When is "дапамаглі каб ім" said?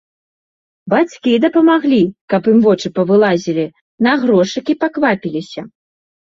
1.43-2.57